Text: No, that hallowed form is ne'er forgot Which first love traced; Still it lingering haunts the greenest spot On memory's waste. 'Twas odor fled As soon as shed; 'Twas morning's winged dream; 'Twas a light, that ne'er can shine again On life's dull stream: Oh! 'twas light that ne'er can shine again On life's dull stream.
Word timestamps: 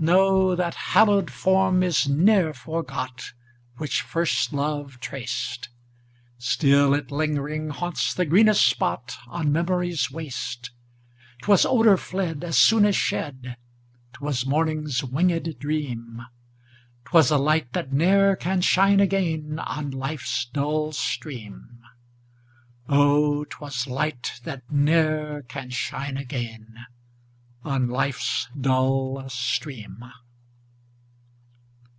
No, 0.00 0.54
that 0.54 0.76
hallowed 0.76 1.28
form 1.28 1.82
is 1.82 2.06
ne'er 2.06 2.54
forgot 2.54 3.32
Which 3.78 4.00
first 4.00 4.52
love 4.52 5.00
traced; 5.00 5.70
Still 6.38 6.94
it 6.94 7.10
lingering 7.10 7.70
haunts 7.70 8.14
the 8.14 8.24
greenest 8.24 8.64
spot 8.64 9.18
On 9.26 9.50
memory's 9.50 10.08
waste. 10.08 10.70
'Twas 11.42 11.66
odor 11.66 11.96
fled 11.96 12.44
As 12.44 12.56
soon 12.56 12.84
as 12.84 12.94
shed; 12.94 13.56
'Twas 14.12 14.46
morning's 14.46 15.02
winged 15.02 15.58
dream; 15.58 16.22
'Twas 17.06 17.32
a 17.32 17.36
light, 17.36 17.72
that 17.72 17.92
ne'er 17.92 18.36
can 18.36 18.60
shine 18.60 19.00
again 19.00 19.58
On 19.58 19.90
life's 19.90 20.44
dull 20.52 20.92
stream: 20.92 21.80
Oh! 22.88 23.44
'twas 23.50 23.88
light 23.88 24.38
that 24.44 24.62
ne'er 24.70 25.42
can 25.42 25.70
shine 25.70 26.16
again 26.16 26.76
On 27.64 27.88
life's 27.88 28.48
dull 28.58 29.28
stream. 29.28 30.02